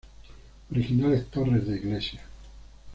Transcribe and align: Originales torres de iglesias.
Originales 0.71 1.27
torres 1.29 1.67
de 1.67 1.75
iglesias. 1.77 2.23